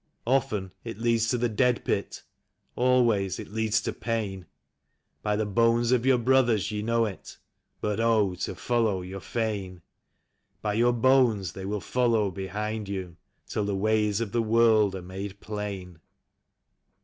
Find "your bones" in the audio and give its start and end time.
10.73-11.51